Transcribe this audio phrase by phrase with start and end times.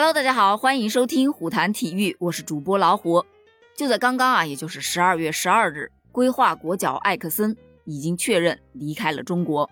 [0.00, 3.24] Hello，大家好，欢迎收听虎谈体育，我是主播老虎。
[3.76, 9.68] 就在刚刚啊，也就是十二月十二日，规划国脚艾克森已经确认离开了中国。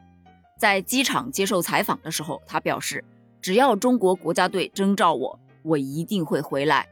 [0.59, 3.05] 在机场接受采访的时候，他表示，
[3.41, 6.89] 只要中国国家队征召我，我一定会回来，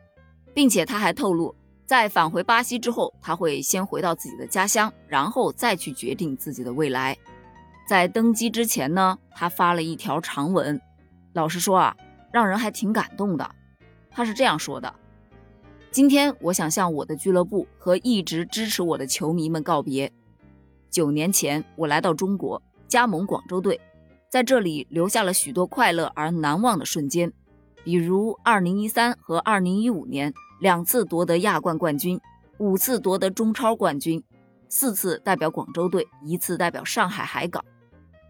[0.54, 1.52] 并且他还透露，
[1.84, 7.18] 在返回巴西之后，他会先回到自己的家乡，然后再去决定自己的未来。
[7.88, 10.80] 在登机之前呢，他发了一条长文，
[11.32, 11.96] 老实说啊。
[12.34, 13.48] 让人还挺感动的，
[14.10, 14.92] 他是这样说的
[15.92, 20.12] ：“今天我想向我的俱乐部和一直支持我的球迷们告别。
[20.90, 23.80] 九年前，我来到中国，加盟广州队，
[24.28, 27.32] 在这里留下了许多快乐而难忘的瞬间，
[27.84, 32.20] 比如2013和2015年两次夺得亚冠冠军，
[32.58, 34.20] 五次夺得中超冠军，
[34.68, 37.64] 四次代表广州队，一次代表上海海港。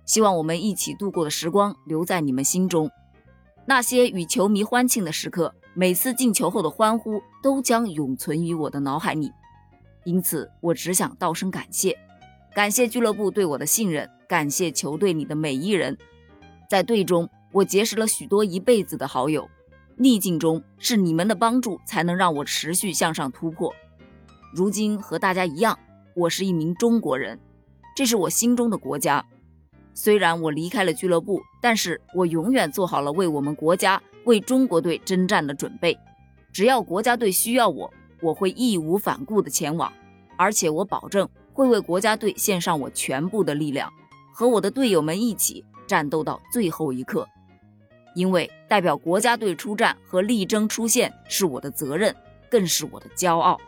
[0.05, 2.91] 希望我们一起度过的时光留在你们心中。”
[3.67, 9.33] 那些与球迷欢庆的时刻，每次进球后的欢呼都将永存于我的脑海里。
[10.05, 11.97] 因此，我只想道声感谢，
[12.55, 15.97] 感谢俱乐部对我的信任，感谢球队里的每一人。
[16.69, 19.49] 在队中，我结识了许多一辈子的好友。
[19.97, 23.73] 逆境中，是你们的帮助才能让我持续向上突破。
[24.53, 25.79] 如今和大家一样，
[26.15, 27.41] 我是一名中国人，
[27.97, 29.25] 这是我心中的国家。
[29.97, 35.97] 虽然我离开了俱乐部，但是我永远做好了为我们国家、为中国队征战的准备。
[36.53, 39.93] 只要国家队需要我，我会义无反顾地前往，
[40.37, 43.89] 而且我保证会为国家队献上我全部的力量，
[44.33, 47.29] 和我的队友们一起战斗到最后一刻。
[48.17, 52.15] 因为代表国家队出战和力争出线是我的责任，
[52.51, 53.61] 更是我的骄傲。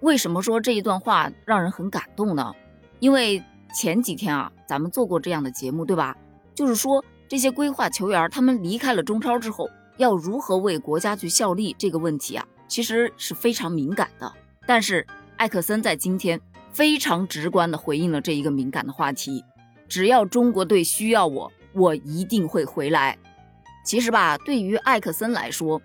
[0.00, 2.54] 为什么说这一段话让人很感动呢？
[3.00, 3.42] 因为。
[3.74, 6.16] 前几天啊，咱们做过这样的节目，对吧？
[6.54, 14.32] 就是说这些规划球员他们离开了中超之后，要如何为国家去效力这个问题啊，其实是非常敏感的。
[14.66, 15.06] 但是
[15.36, 16.40] 艾克森在今天
[16.72, 19.44] 非常直观地回应了这一个敏感的话题：
[19.88, 23.18] 只要中国队需要我，我一定会回来。
[23.84, 25.80] 其实吧，对于艾克森来说，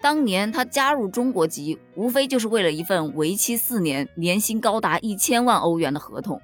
[0.00, 6.40] 当年他加入中国籍，无非就是为了一份为期四年、年薪高达一千万欧元的合同。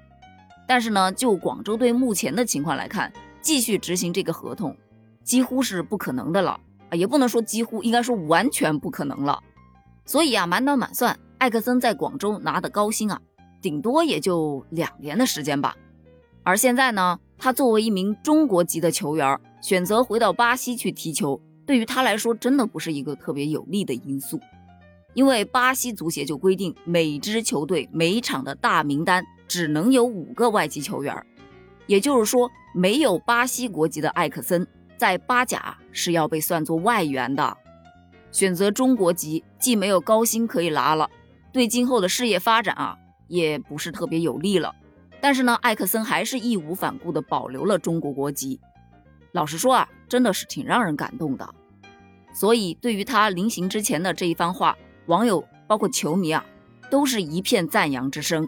[0.69, 4.77] 但是呢，就广州队目前的情况来看，继续执行这个合同
[5.23, 6.59] 几乎是不可能的了
[6.91, 9.41] 啊，也不能说几乎，应该说完全不可能了。
[10.05, 13.19] 所以啊，满打满算，艾克森在广州拿的高薪啊，
[13.59, 15.75] 顶多也就两年的时间吧。
[16.43, 24.39] 而现在呢，他作为一名中国籍的球员，选择回到巴西去踢球，对于他来说真的不是一个特别有利的因素，
[25.15, 29.25] 因为巴西足协就规定，每支球队每场的大名单。
[29.49, 31.25] 只能有五个外籍球员，
[31.87, 34.65] 也就是说，没有巴西国籍的艾克森
[34.95, 37.57] 在巴甲是要被算作外援的。
[38.31, 41.09] 选择中国籍，既没有高薪可以拿了，
[41.51, 42.95] 对今后的事业发展啊，
[43.27, 44.73] 也不是特别有利了。
[45.19, 48.59] 但是呢，艾克森还是义无反顾地保留了中国国籍。
[49.31, 51.49] 老实说啊，真的是挺让人感动的。
[52.31, 54.77] 所以，对于他临行之前的这一番话，
[55.07, 56.45] 网友包括球迷啊，
[56.91, 58.47] 都是一片赞扬之声。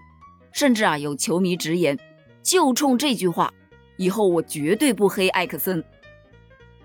[0.52, 1.98] 甚至啊，有球迷直言，
[2.44, 3.54] 就冲这句话，
[3.98, 5.84] 以后我绝对不黑艾克森。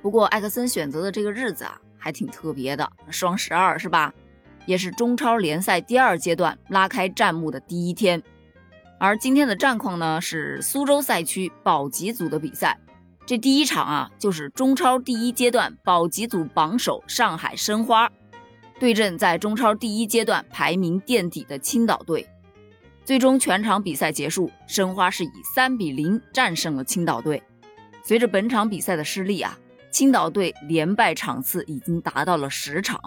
[0.03, 4.15] 不过，艾克森选择的这个日子啊，还挺特别的，双十二是吧？
[4.67, 8.23] 也是中超联赛第二阶段拉开战幕的第一天。
[8.99, 12.79] 而今天的战况呢，是苏州赛区保级组的比赛。
[13.27, 18.11] 这第一场啊，就是中超第一阶段保级组榜首上海申花
[18.79, 22.27] 对阵在中超第一阶段排名垫底的青岛队。
[23.07, 27.41] 最终全场比赛结束，申花是以三比零战胜了青岛队。
[28.03, 29.57] 随着本场比赛的失利啊，
[29.93, 33.01] 青岛队连败场次已经达到了十场，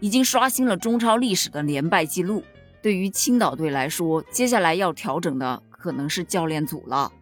[0.00, 2.42] 已经刷新了中超历史的连败记录。
[2.80, 7.12] 对于青岛队来说，接下来要调整的可能是教练组了。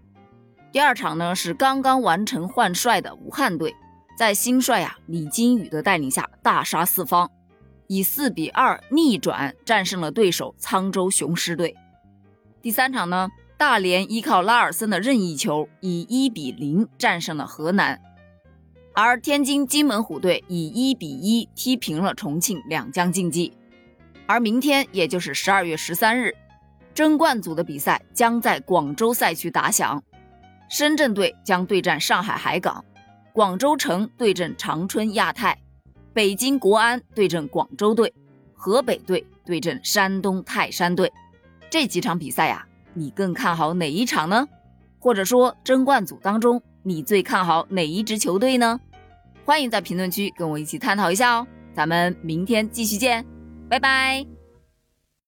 [0.70, 3.74] 第二场呢是刚刚完成换帅的武汉队，
[4.16, 7.28] 在新帅啊李金羽的带领下大杀四方，
[7.88, 11.76] 以四比二逆转战胜了对手沧州雄狮队。
[12.62, 18.00] 第三场呢，大连依靠拉尔森的任意球，以一比零战胜了河南，
[18.94, 23.52] 而天津津门虎队以一比一踢平了重庆两江竞技。
[24.26, 26.32] 而明天，也就是十二月十三日，
[26.94, 30.00] 争冠组的比赛将在广州赛区打响，
[30.70, 32.84] 深圳队将对战上海海港，
[33.32, 35.58] 广州城对阵长春亚泰，
[36.12, 38.14] 北京国安对阵广州队，
[38.54, 41.12] 河北队对阵山东泰山队。
[41.72, 44.46] 这几场比赛呀，你更看好哪一场呢？
[44.98, 48.78] 或者说争冠组当中，你最看好哪一支球队呢？
[49.46, 51.46] 欢迎在评论区跟我一起探讨一下哦。
[51.74, 53.24] 咱们明天继续见，
[53.70, 54.41] 拜拜。